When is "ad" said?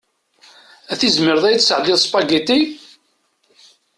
0.91-0.97, 1.45-1.51